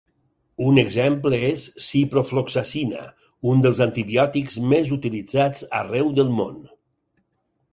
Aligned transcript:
Un 0.67 0.77
exemple 0.83 1.39
és 1.49 1.65
ciprofloxacina, 1.87 3.03
un 3.51 3.61
dels 3.67 3.83
antibiòtics 3.87 4.57
més 4.73 4.91
utilitzats 4.99 5.69
arreu 5.83 6.11
del 6.23 6.33
món. 6.41 6.61